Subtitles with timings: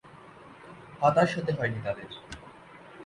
[1.01, 2.09] হতাশ হতে হয়নি তাদের।